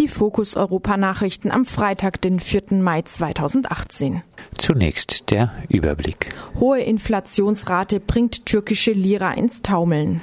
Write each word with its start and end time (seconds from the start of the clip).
Die 0.00 0.08
Fokus 0.08 0.56
Europa 0.56 0.96
Nachrichten 0.96 1.52
am 1.52 1.64
Freitag, 1.64 2.20
den 2.20 2.40
4. 2.40 2.62
Mai 2.72 3.02
2018. 3.02 4.22
Zunächst 4.58 5.30
der 5.30 5.52
Überblick. 5.68 6.34
Hohe 6.58 6.80
Inflationsrate 6.80 8.00
bringt 8.00 8.44
türkische 8.44 8.90
Lira 8.90 9.32
ins 9.34 9.62
Taumeln. 9.62 10.20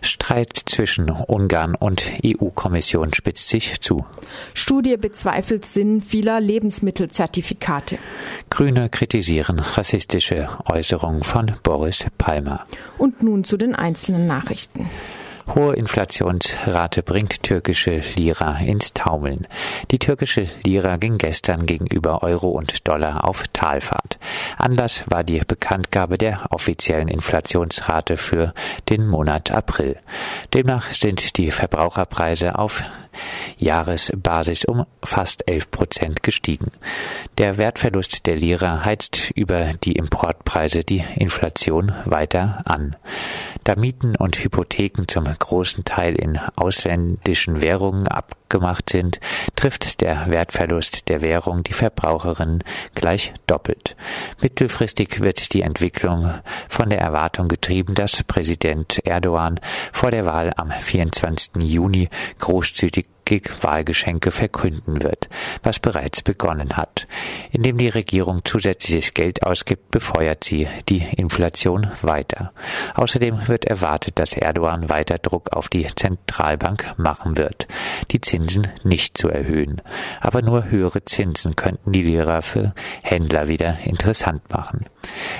Streit 0.00 0.58
zwischen 0.64 1.10
Ungarn 1.10 1.74
und 1.74 2.06
EU-Kommission 2.24 3.12
spitzt 3.12 3.48
sich 3.48 3.82
zu. 3.82 4.06
Studie 4.54 4.96
bezweifelt 4.96 5.66
Sinn 5.66 6.00
vieler 6.00 6.40
Lebensmittelzertifikate. 6.40 7.98
Grüne 8.48 8.88
kritisieren 8.88 9.58
rassistische 9.58 10.48
Äußerungen 10.64 11.24
von 11.24 11.52
Boris 11.62 12.06
Palmer. 12.16 12.64
Und 12.96 13.22
nun 13.22 13.44
zu 13.44 13.58
den 13.58 13.74
einzelnen 13.74 14.24
Nachrichten. 14.24 14.88
Hohe 15.54 15.74
Inflationsrate 15.74 17.02
bringt 17.02 17.42
türkische 17.42 18.02
Lira 18.14 18.58
ins 18.60 18.94
Taumeln. 18.94 19.48
Die 19.90 19.98
türkische 19.98 20.46
Lira 20.64 20.96
ging 20.96 21.18
gestern 21.18 21.66
gegenüber 21.66 22.22
Euro 22.22 22.50
und 22.50 22.86
Dollar 22.86 23.24
auf 23.28 23.42
Talfahrt. 23.52 24.20
Anlass 24.58 25.02
war 25.08 25.24
die 25.24 25.40
Bekanntgabe 25.40 26.18
der 26.18 26.46
offiziellen 26.50 27.08
Inflationsrate 27.08 28.16
für 28.16 28.54
den 28.88 29.08
Monat 29.08 29.50
April. 29.50 29.96
Demnach 30.54 30.92
sind 30.92 31.36
die 31.36 31.50
Verbraucherpreise 31.50 32.56
auf 32.56 32.84
Jahresbasis 33.58 34.64
um 34.64 34.86
fast 35.02 35.48
11 35.48 35.70
Prozent 35.72 36.22
gestiegen. 36.22 36.70
Der 37.38 37.58
Wertverlust 37.58 38.26
der 38.26 38.36
Lira 38.36 38.84
heizt 38.84 39.30
über 39.34 39.72
die 39.82 39.92
Importpreise 39.92 40.84
die 40.84 41.04
Inflation 41.16 41.92
weiter 42.04 42.62
an. 42.64 42.96
Da 43.64 43.76
Mieten 43.76 44.16
und 44.16 44.42
Hypotheken 44.42 45.06
zum 45.06 45.24
großen 45.24 45.84
Teil 45.84 46.14
in 46.14 46.38
ausländischen 46.56 47.62
Währungen 47.62 48.08
abgemacht 48.08 48.90
sind, 48.90 49.20
trifft 49.54 50.00
der 50.00 50.30
Wertverlust 50.30 51.08
der 51.08 51.20
Währung 51.20 51.62
die 51.62 51.72
Verbraucherinnen 51.72 52.64
gleich 52.94 53.32
doppelt. 53.46 53.96
Mittelfristig 54.40 55.20
wird 55.20 55.52
die 55.52 55.62
Entwicklung 55.62 56.32
von 56.68 56.88
der 56.88 57.00
Erwartung 57.00 57.48
getrieben, 57.48 57.94
dass 57.94 58.22
Präsident 58.24 59.00
Erdogan 59.04 59.60
vor 59.92 60.10
der 60.10 60.26
Wahl 60.26 60.52
am 60.56 60.70
24. 60.70 61.62
Juni 61.62 62.08
großzügig 62.38 63.06
Wahlgeschenke 63.60 64.30
verkünden 64.30 65.02
wird, 65.02 65.28
was 65.62 65.78
bereits 65.78 66.22
begonnen 66.22 66.76
hat. 66.76 67.06
Indem 67.52 67.78
die 67.78 67.88
Regierung 67.88 68.44
zusätzliches 68.44 69.14
Geld 69.14 69.44
ausgibt, 69.44 69.90
befeuert 69.90 70.44
sie 70.44 70.66
die 70.88 71.04
Inflation 71.16 71.90
weiter. 72.02 72.52
Außerdem 72.94 73.46
wird 73.46 73.64
erwartet, 73.64 74.18
dass 74.18 74.32
Erdogan 74.32 74.88
weiter 74.88 75.18
Druck 75.18 75.52
auf 75.52 75.68
die 75.68 75.86
Zentralbank 75.86 76.94
machen 76.96 77.36
wird, 77.36 77.68
die 78.10 78.20
Zinsen 78.20 78.66
nicht 78.82 79.16
zu 79.16 79.28
erhöhen. 79.28 79.80
Aber 80.20 80.42
nur 80.42 80.70
höhere 80.70 81.04
Zinsen 81.04 81.54
könnten 81.56 81.92
die 81.92 82.02
Lira 82.02 82.40
für 82.40 82.74
Händler 83.02 83.48
wieder 83.48 83.78
interessant 83.84 84.42
machen. 84.50 84.86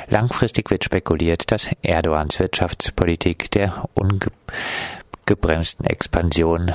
Langfristig 0.08 0.70
wird 0.70 0.84
spekuliert, 0.84 1.50
dass 1.50 1.70
Erdogans 1.82 2.38
Wirtschaftspolitik 2.38 3.50
der 3.50 3.88
ungebremsten 3.94 5.86
Expansion 5.86 6.72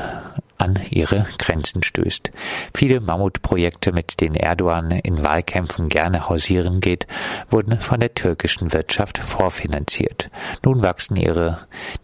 an 0.57 0.79
ihre 0.89 1.25
Grenzen 1.37 1.83
stößt. 1.83 2.31
Viele 2.73 2.99
Mammutprojekte, 2.99 3.91
mit 3.91 4.21
denen 4.21 4.35
Erdogan 4.35 4.91
in 4.91 5.23
Wahlkämpfen 5.23 5.89
gerne 5.89 6.29
hausieren 6.29 6.79
geht, 6.79 7.07
wurden 7.49 7.79
von 7.79 7.99
der 7.99 8.13
türkischen 8.13 8.73
Wirtschaft 8.73 9.17
vorfinanziert. 9.17 10.29
Nun 10.63 10.81
wachsen 10.81 11.17
ihre 11.17 11.59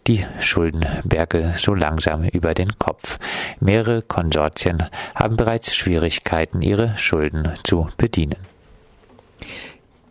die 0.06 0.24
Schuldenberge 0.40 1.54
so 1.56 1.74
langsam 1.74 2.24
über 2.24 2.54
den 2.54 2.78
Kopf. 2.78 3.18
Mehrere 3.60 4.02
Konsortien 4.02 4.82
haben 5.14 5.36
bereits 5.36 5.74
Schwierigkeiten, 5.74 6.62
ihre 6.62 6.96
Schulden 6.96 7.52
zu 7.64 7.88
bedienen. 7.96 8.51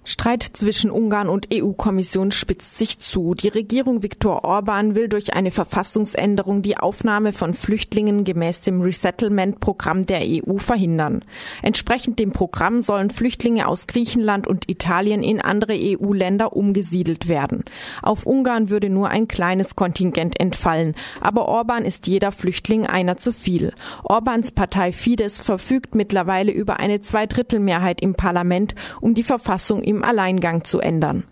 Streit 0.03 0.43
zwischen 0.53 0.89
Ungarn 0.89 1.29
und 1.29 1.49
EU-Kommission 1.53 2.31
spitzt 2.31 2.75
sich 2.75 2.97
zu. 2.97 3.35
Die 3.35 3.49
Regierung 3.49 4.01
Viktor 4.01 4.43
Orban 4.43 4.95
will 4.95 5.07
durch 5.07 5.35
eine 5.35 5.51
Verfassungsänderung 5.51 6.63
die 6.63 6.75
Aufnahme 6.77 7.33
von 7.33 7.53
Flüchtlingen 7.53 8.23
gemäß 8.23 8.61
dem 8.61 8.81
Resettlement-Programm 8.81 10.07
der 10.07 10.21
EU 10.23 10.57
verhindern. 10.57 11.23
Entsprechend 11.61 12.17
dem 12.17 12.31
Programm 12.31 12.81
sollen 12.81 13.11
Flüchtlinge 13.11 13.67
aus 13.67 13.85
Griechenland 13.85 14.47
und 14.47 14.67
Italien 14.71 15.21
in 15.21 15.39
andere 15.39 15.77
EU-Länder 15.79 16.53
umgesiedelt 16.53 17.27
werden. 17.27 17.63
Auf 18.01 18.25
Ungarn 18.25 18.71
würde 18.71 18.89
nur 18.89 19.09
ein 19.09 19.27
kleines 19.27 19.75
Kontingent 19.75 20.39
entfallen, 20.39 20.95
aber 21.19 21.47
Orban 21.47 21.85
ist 21.85 22.07
jeder 22.07 22.31
Flüchtling 22.31 22.87
einer 22.87 23.17
zu 23.17 23.31
viel. 23.31 23.71
Orbans 24.03 24.51
Partei 24.51 24.93
Fidesz 24.93 25.39
verfügt 25.39 25.93
mittlerweile 25.93 26.51
über 26.51 26.79
eine 26.79 27.01
Zweidrittelmehrheit 27.01 28.01
im 28.01 28.15
Parlament, 28.15 28.73
um 28.99 29.13
die 29.13 29.21
Verfassung 29.23 29.83
im 29.91 30.03
Alleingang 30.03 30.63
zu 30.63 30.79
ändern. 30.79 31.23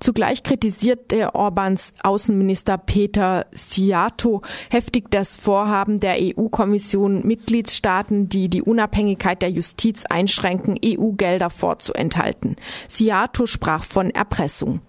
Zugleich 0.00 0.42
kritisiert 0.42 1.10
der 1.10 1.34
Orbans 1.34 1.94
Außenminister 2.02 2.78
Peter 2.78 3.46
Siato 3.52 4.42
heftig 4.70 5.10
das 5.10 5.36
Vorhaben 5.36 6.00
der 6.00 6.16
EU-Kommission, 6.18 7.26
Mitgliedstaaten, 7.26 8.28
die 8.28 8.48
die 8.48 8.62
Unabhängigkeit 8.62 9.42
der 9.42 9.50
Justiz 9.50 10.04
einschränken, 10.06 10.78
EU-Gelder 10.84 11.50
vorzuenthalten. 11.50 12.56
Siato 12.88 13.46
sprach 13.46 13.84
von 13.84 14.10
Erpressung. 14.10 14.80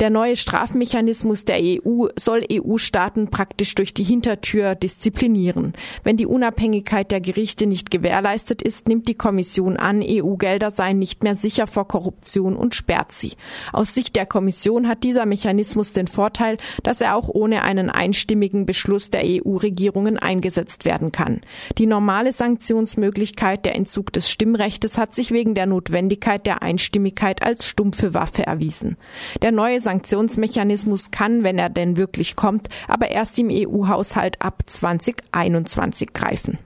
Der 0.00 0.10
neue 0.10 0.36
Strafmechanismus 0.36 1.44
der 1.44 1.58
EU 1.60 2.06
soll 2.16 2.44
EU-Staaten 2.50 3.28
praktisch 3.28 3.74
durch 3.74 3.94
die 3.94 4.02
Hintertür 4.02 4.74
disziplinieren. 4.74 5.72
Wenn 6.04 6.16
die 6.16 6.26
Unabhängigkeit 6.26 7.10
der 7.10 7.20
Gerichte 7.20 7.66
nicht 7.66 7.90
gewährleistet 7.90 8.62
ist, 8.62 8.88
nimmt 8.88 9.08
die 9.08 9.14
Kommission 9.14 9.76
an, 9.76 10.02
EU-Gelder 10.02 10.70
seien 10.70 10.98
nicht 10.98 11.22
mehr 11.22 11.34
sicher 11.34 11.66
vor 11.66 11.88
Korruption 11.88 12.56
und 12.56 12.74
sperrt 12.74 13.12
sie. 13.12 13.32
Aus 13.72 13.94
Sicht 13.94 14.16
der 14.16 14.26
Kommission 14.26 14.88
hat 14.88 15.04
dieser 15.04 15.26
Mechanismus 15.26 15.92
den 15.92 16.06
Vorteil, 16.06 16.56
dass 16.82 17.00
er 17.00 17.16
auch 17.16 17.28
ohne 17.28 17.62
einen 17.62 17.90
einstimmigen 17.90 18.66
Beschluss 18.66 19.10
der 19.10 19.22
EU-Regierungen 19.24 20.18
eingesetzt 20.18 20.84
werden 20.84 21.12
kann. 21.12 21.40
Die 21.78 21.86
normale 21.86 22.32
Sanktionsmöglichkeit, 22.32 23.64
der 23.64 23.76
Entzug 23.76 24.12
des 24.12 24.30
Stimmrechtes, 24.30 24.98
hat 24.98 25.14
sich 25.14 25.30
wegen 25.30 25.54
der 25.54 25.66
Notwendigkeit 25.66 26.46
der 26.46 26.62
Einstimmigkeit 26.62 27.42
als 27.42 27.66
stumpfe 27.66 28.14
Waffe 28.14 28.46
erwiesen. 28.46 28.96
Der 29.40 29.52
neue 29.62 29.80
Sanktionsmechanismus 29.80 31.12
kann, 31.12 31.44
wenn 31.44 31.56
er 31.56 31.70
denn 31.70 31.96
wirklich 31.96 32.34
kommt, 32.34 32.68
aber 32.88 33.12
erst 33.12 33.38
im 33.38 33.48
EU-Haushalt 33.48 34.42
ab 34.42 34.64
2021 34.66 36.12
greifen. 36.12 36.58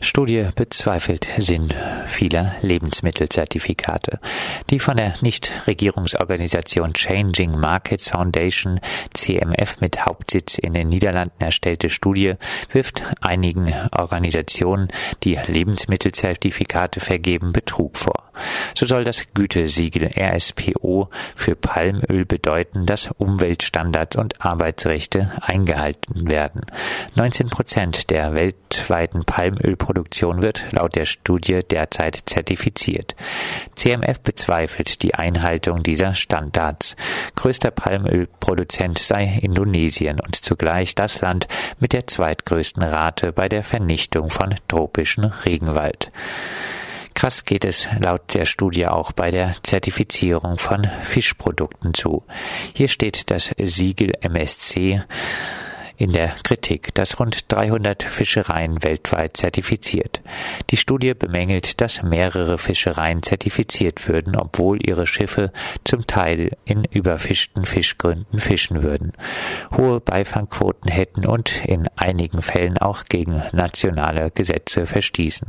Studie 0.00 0.48
bezweifelt 0.54 1.26
Sinn 1.38 1.72
vieler 2.06 2.54
Lebensmittelzertifikate. 2.62 4.20
Die 4.70 4.78
von 4.78 4.96
der 4.96 5.14
Nichtregierungsorganisation 5.20 6.92
Changing 6.94 7.58
Markets 7.58 8.08
Foundation 8.08 8.80
CMF 9.14 9.80
mit 9.80 10.04
Hauptsitz 10.06 10.58
in 10.58 10.74
den 10.74 10.88
Niederlanden 10.88 11.42
erstellte 11.42 11.90
Studie 11.90 12.34
wirft 12.72 13.02
einigen 13.20 13.72
Organisationen, 13.92 14.88
die 15.24 15.38
Lebensmittelzertifikate 15.46 17.00
vergeben, 17.00 17.52
Betrug 17.52 17.96
vor. 17.96 18.28
So 18.74 18.86
soll 18.86 19.04
das 19.04 19.26
Gütesiegel 19.34 20.10
RSPO 20.16 21.08
für 21.34 21.56
Palmöl 21.56 22.24
bedeuten, 22.24 22.86
dass 22.86 23.10
Umweltstandards 23.18 24.16
und 24.16 24.44
Arbeitsrechte 24.44 25.32
eingehalten 25.40 26.30
werden. 26.30 26.62
19 27.14 27.48
Prozent 27.48 28.10
der 28.10 28.34
weltweiten 28.34 29.24
Palmölproduktion 29.58 30.42
wird 30.42 30.72
laut 30.72 30.94
der 30.94 31.04
Studie 31.04 31.60
derzeit 31.68 32.22
zertifiziert. 32.26 33.14
CMF 33.74 34.20
bezweifelt 34.20 35.02
die 35.02 35.14
Einhaltung 35.14 35.82
dieser 35.82 36.14
Standards. 36.14 36.96
Größter 37.34 37.70
Palmölproduzent 37.70 38.98
sei 38.98 39.38
Indonesien 39.42 40.20
und 40.20 40.36
zugleich 40.36 40.94
das 40.94 41.20
Land 41.20 41.48
mit 41.80 41.92
der 41.92 42.06
zweitgrößten 42.06 42.82
Rate 42.82 43.32
bei 43.32 43.48
der 43.48 43.64
Vernichtung 43.64 44.30
von 44.30 44.54
tropischem 44.68 45.24
Regenwald. 45.24 46.10
Krass 47.14 47.44
geht 47.44 47.64
es 47.64 47.88
laut 47.98 48.34
der 48.34 48.44
Studie 48.44 48.86
auch 48.86 49.10
bei 49.10 49.32
der 49.32 49.56
Zertifizierung 49.64 50.56
von 50.56 50.86
Fischprodukten 51.02 51.92
zu. 51.92 52.22
Hier 52.74 52.88
steht 52.88 53.30
das 53.30 53.52
Siegel 53.58 54.12
MSC 54.20 55.02
in 55.98 56.12
der 56.12 56.28
Kritik, 56.44 56.94
das 56.94 57.18
rund 57.18 57.52
300 57.52 58.04
Fischereien 58.04 58.84
weltweit 58.84 59.36
zertifiziert. 59.36 60.22
Die 60.70 60.76
Studie 60.76 61.12
bemängelt, 61.12 61.80
dass 61.80 62.04
mehrere 62.04 62.56
Fischereien 62.56 63.24
zertifiziert 63.24 64.08
würden, 64.08 64.36
obwohl 64.36 64.78
ihre 64.86 65.08
Schiffe 65.08 65.50
zum 65.84 66.06
Teil 66.06 66.50
in 66.64 66.84
überfischten 66.84 67.64
Fischgründen 67.64 68.38
fischen 68.38 68.84
würden, 68.84 69.12
hohe 69.76 69.98
Beifangquoten 69.98 70.88
hätten 70.88 71.26
und 71.26 71.64
in 71.64 71.88
einigen 71.96 72.42
Fällen 72.42 72.78
auch 72.78 73.02
gegen 73.08 73.42
nationale 73.52 74.30
Gesetze 74.30 74.86
verstießen. 74.86 75.48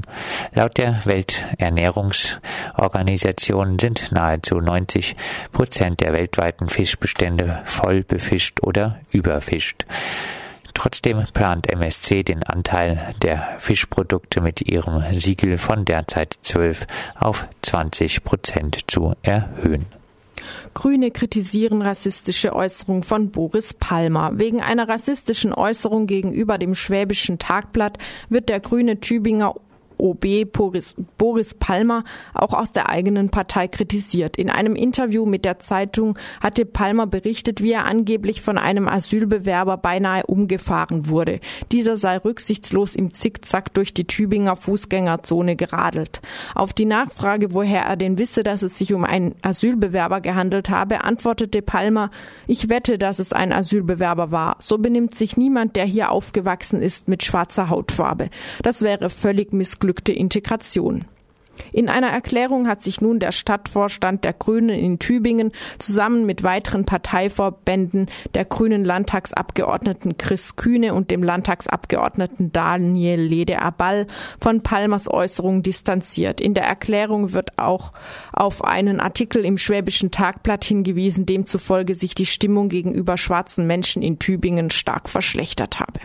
Laut 0.56 0.80
der 0.80 1.06
Welternährungsorganisation 1.06 3.78
sind 3.78 4.12
nahezu 4.12 4.60
90 4.60 5.14
Prozent 5.52 6.02
der 6.02 6.14
weltweiten 6.14 6.70
Fischbestände 6.70 7.62
voll 7.66 8.04
befischt 8.04 8.64
oder 8.64 9.00
überfischt. 9.12 9.86
Trotzdem 10.80 11.22
plant 11.34 11.70
MSC 11.70 12.24
den 12.24 12.42
Anteil 12.44 13.14
der 13.22 13.58
Fischprodukte 13.60 14.40
mit 14.40 14.62
ihrem 14.62 15.04
Siegel 15.12 15.58
von 15.58 15.84
derzeit 15.84 16.40
12 16.42 16.88
auf 17.16 17.50
20 17.64 18.24
Prozent 18.24 18.90
zu 18.90 19.14
erhöhen. 19.22 19.88
Grüne 20.74 21.12
kritisieren 21.12 21.82
rassistische 21.82 22.56
Äußerung 22.56 23.04
von 23.04 23.30
Boris 23.30 23.74
Palmer. 23.74 24.40
Wegen 24.40 24.62
einer 24.62 24.88
rassistischen 24.88 25.54
Äußerung 25.54 26.08
gegenüber 26.08 26.58
dem 26.58 26.76
Schwäbischen 26.76 27.40
Tagblatt 27.40 27.98
wird 28.30 28.48
der 28.48 28.62
grüne 28.62 29.02
Tübinger 29.02 29.56
OB 30.00 30.52
Boris, 30.52 30.96
Boris 31.18 31.54
Palmer 31.54 32.04
auch 32.34 32.54
aus 32.54 32.72
der 32.72 32.90
eigenen 32.90 33.30
Partei 33.30 33.68
kritisiert. 33.68 34.38
In 34.38 34.50
einem 34.50 34.76
Interview 34.76 35.26
mit 35.26 35.46
der 35.46 35.60
Zeitung 35.60 36.18
hatte 36.42 36.66
Palmer 36.66 37.06
berichtet, 37.06 37.62
wie 37.62 37.74
er 37.74 37.86
angeblich 37.86 38.42
von 38.42 38.58
einem 38.58 38.88
Asylbewerber 38.88 39.78
beinahe 39.78 40.26
umgefahren 40.26 41.10
wurde. 41.10 41.40
Dieser 41.72 41.98
sei 41.98 42.18
rücksichtslos 42.18 42.96
im 42.96 43.14
Zickzack 43.14 43.74
durch 43.74 43.94
die 43.94 44.08
Tübinger 44.08 44.56
Fußgängerzone 44.56 45.56
geradelt. 45.56 46.22
Auf 46.56 46.74
die 46.74 46.86
Nachfrage, 46.86 47.54
woher 47.54 47.84
er 47.84 47.98
denn 47.98 48.18
wisse, 48.18 48.44
dass 48.44 48.64
es 48.64 48.78
sich 48.78 48.94
um 48.94 49.04
einen 49.04 49.36
Asylbewerber 49.42 50.22
gehandelt 50.22 50.70
habe, 50.70 51.04
antwortete 51.04 51.62
Palmer, 51.62 52.10
ich 52.48 52.70
wette, 52.70 52.98
dass 52.98 53.20
es 53.20 53.34
ein 53.34 53.52
Asylbewerber 53.52 54.32
war. 54.32 54.56
So 54.60 54.78
benimmt 54.78 55.16
sich 55.16 55.36
niemand, 55.36 55.76
der 55.76 55.86
hier 55.86 56.12
aufgewachsen 56.12 56.82
ist 56.82 57.08
mit 57.08 57.24
schwarzer 57.24 57.70
Hautfarbe. 57.70 58.30
Das 58.64 58.82
wäre 58.82 59.10
völlig 59.10 59.52
missglückt 59.52 59.89
missglückte 59.90 60.14
Integration. 60.14 61.06
In 61.74 61.90
einer 61.90 62.08
Erklärung 62.08 62.68
hat 62.68 62.82
sich 62.82 63.02
nun 63.02 63.20
der 63.20 63.34
Stadtvorstand 63.34 64.24
der 64.24 64.32
Grünen 64.34 64.70
in 64.70 65.00
Tübingen 65.00 65.52
zusammen 65.78 66.26
mit 66.26 66.44
weiteren 66.44 66.86
Parteiverbänden 66.86 68.08
der 68.34 68.46
Grünen 68.46 68.86
Landtagsabgeordneten 68.86 70.18
Chris 70.18 70.56
Kühne 70.56 70.94
und 70.94 71.12
dem 71.12 71.22
Landtagsabgeordneten 71.22 72.54
Daniel 72.54 73.20
Lede-Aball 73.20 74.08
von 74.40 74.62
Palmers 74.62 75.12
Äußerung 75.12 75.64
distanziert. 75.64 76.40
In 76.40 76.54
der 76.54 76.64
Erklärung 76.64 77.34
wird 77.34 77.58
auch 77.58 77.92
auf 78.32 78.64
einen 78.64 79.00
Artikel 79.02 79.44
im 79.44 79.58
Schwäbischen 79.58 80.12
Tagblatt 80.12 80.64
hingewiesen, 80.64 81.26
demzufolge 81.26 81.96
sich 81.96 82.16
die 82.16 82.28
Stimmung 82.28 82.70
gegenüber 82.70 83.18
schwarzen 83.18 83.68
Menschen 83.68 84.02
in 84.02 84.20
Tübingen 84.20 84.70
stark 84.70 85.10
verschlechtert 85.10 85.80
habe. 85.82 86.00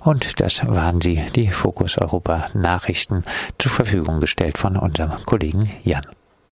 Und 0.00 0.40
das 0.40 0.66
waren 0.66 1.00
sie, 1.00 1.22
die 1.34 1.48
Fokus 1.48 1.98
Europa 1.98 2.46
Nachrichten 2.54 3.24
zur 3.58 3.70
Verfügung 3.70 4.20
gestellt 4.20 4.58
von 4.58 4.76
unserem 4.76 5.24
Kollegen 5.24 5.70
Jan. 5.84 6.06